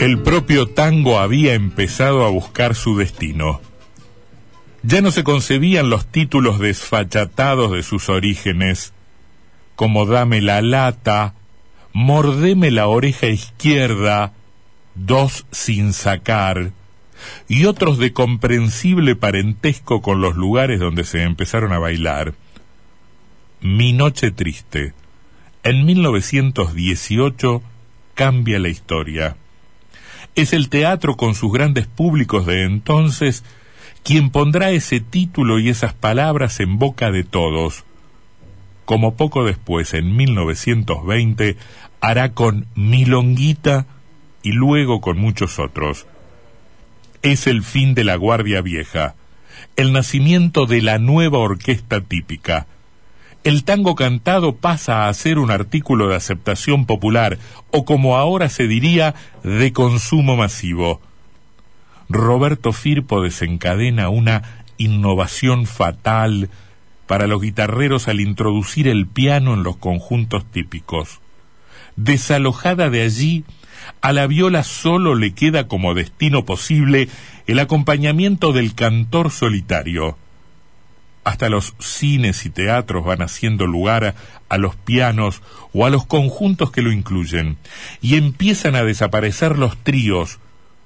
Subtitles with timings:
[0.00, 3.60] El propio tango había empezado a buscar su destino.
[4.82, 8.92] Ya no se concebían los títulos desfachatados de sus orígenes,
[9.74, 11.34] como Dame la lata,
[11.92, 14.34] Mordeme la oreja izquierda,
[14.94, 16.72] Dos sin sacar,
[17.48, 22.34] y otros de comprensible parentesco con los lugares donde se empezaron a bailar.
[23.60, 24.92] Mi Noche Triste,
[25.62, 27.62] en 1918,
[28.14, 29.36] cambia la historia.
[30.36, 33.42] Es el teatro con sus grandes públicos de entonces
[34.04, 37.84] quien pondrá ese título y esas palabras en boca de todos,
[38.84, 41.56] como poco después, en 1920,
[42.00, 43.86] hará con Milonguita
[44.44, 46.06] y luego con muchos otros.
[47.22, 49.16] Es el fin de la Guardia Vieja,
[49.74, 52.68] el nacimiento de la nueva orquesta típica,
[53.46, 57.38] el tango cantado pasa a ser un artículo de aceptación popular,
[57.70, 61.00] o como ahora se diría, de consumo masivo.
[62.08, 66.50] Roberto Firpo desencadena una innovación fatal
[67.06, 71.20] para los guitarreros al introducir el piano en los conjuntos típicos.
[71.94, 73.44] Desalojada de allí,
[74.00, 77.08] a la viola solo le queda como destino posible
[77.46, 80.16] el acompañamiento del cantor solitario
[81.26, 84.14] hasta los cines y teatros van haciendo lugar
[84.48, 85.42] a, los pianos
[85.72, 87.56] o a los conjuntos que lo incluyen,
[88.00, 90.38] y empiezan a desaparecer los tríos,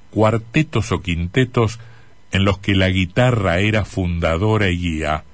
[0.08, 1.78] cuartetos o quintetos
[2.32, 5.24] en los que la guitarra era fundadora y guía.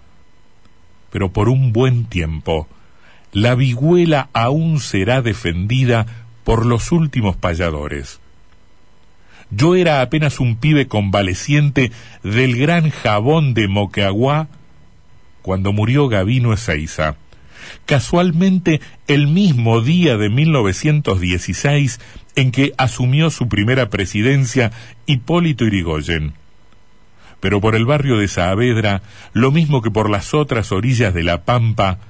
[1.12, 2.66] Pero por un buen tiempo,
[3.30, 8.18] la vihuela aún será defendida por los últimos payadores.
[9.50, 11.92] Yo era apenas un pibe convaleciente
[12.24, 14.48] del gran jabón de Moquegua
[15.46, 17.14] cuando murió Gavino Ezeiza.
[17.84, 22.00] Casualmente el mismo día de 1916
[22.34, 24.72] en que asumió su primera presidencia
[25.06, 26.32] Hipólito Irigoyen.
[27.38, 29.02] Pero por el barrio de Saavedra,
[29.34, 32.00] lo mismo que por las otras orillas de la Pampa,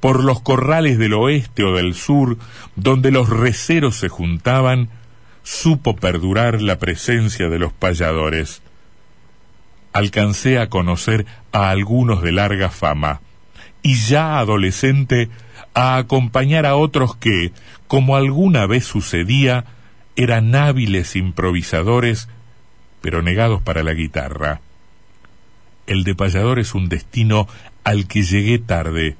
[0.00, 2.38] por los corrales del oeste o del sur,
[2.76, 4.88] donde los receros se juntaban,
[5.42, 8.62] supo perdurar la presencia de los payadores
[9.92, 13.20] alcancé a conocer a algunos de larga fama,
[13.82, 15.28] y ya adolescente
[15.74, 17.52] a acompañar a otros que,
[17.86, 19.64] como alguna vez sucedía,
[20.16, 22.28] eran hábiles improvisadores,
[23.00, 24.60] pero negados para la guitarra.
[25.86, 26.14] El de
[26.58, 27.48] es un destino
[27.84, 29.16] al que llegué tarde,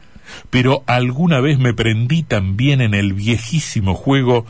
[0.50, 4.46] pero alguna vez me prendí también en el viejísimo juego,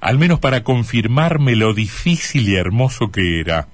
[0.00, 3.68] al menos para confirmarme lo difícil y hermoso que era.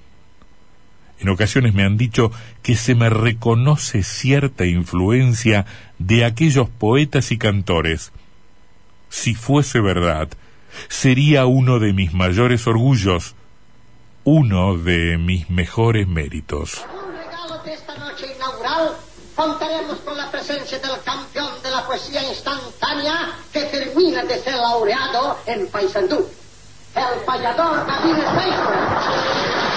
[1.19, 2.31] En ocasiones me han dicho
[2.61, 5.65] que se me reconoce cierta influencia
[5.99, 8.11] de aquellos poetas y cantores.
[9.09, 10.29] Si fuese verdad,
[10.89, 13.35] sería uno de mis mayores orgullos,
[14.23, 16.83] uno de mis mejores méritos.
[16.93, 18.91] Un regalo de esta noche inaugural
[19.35, 25.39] contaremos con la presencia del campeón de la poesía instantánea que termina de ser laureado
[25.45, 26.27] en Paysandú,
[26.95, 29.72] el payador David Seixas.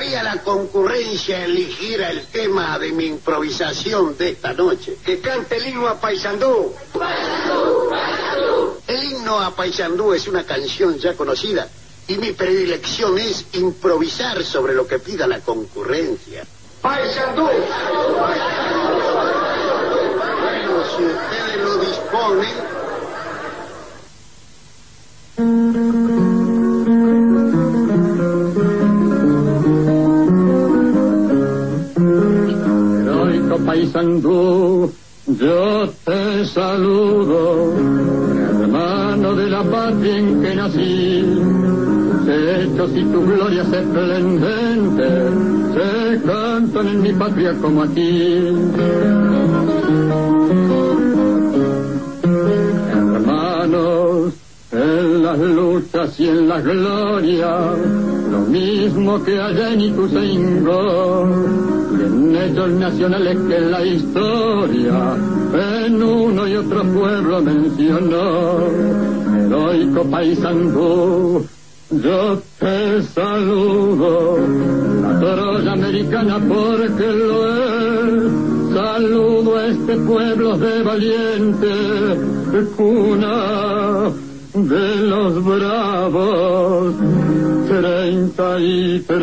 [0.00, 4.96] Rogaría a la concurrencia eligiera el tema de mi improvisación de esta noche.
[5.04, 6.72] Que cante el himno a Paysandú.
[8.86, 11.68] El himno a Paysandú es una canción ya conocida
[12.08, 16.44] y mi predilección es improvisar sobre lo que pida la concurrencia.
[16.80, 17.42] Paysandú.
[20.42, 22.69] Bueno, si ustedes lo disponen,
[33.66, 34.92] paisandú,
[35.26, 37.74] yo te saludo,
[38.62, 41.70] hermano de la patria en que nací Brasil.
[42.28, 45.32] Hechos y tus glorias esplendentes
[45.74, 48.46] se cantan en mi patria como aquí.
[56.18, 57.78] Y en las glorias,
[58.30, 61.26] lo mismo que allá en Ituzaingó,
[61.92, 65.16] y en hechos nacionales que la historia
[65.54, 68.58] en uno y otro pueblo mencionó.
[69.36, 71.46] Heroico paisandú,
[71.90, 74.38] yo te saludo,
[75.02, 78.50] la Troya americana porque lo es.
[78.72, 81.68] Saludo a este pueblo de valiente,
[82.76, 83.69] cuna
[84.68, 86.94] de los bravos,
[87.68, 89.20] treinta y tres.